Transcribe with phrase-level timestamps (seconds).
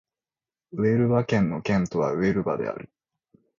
[0.71, 2.89] ウエルバ県の県都はウエルバである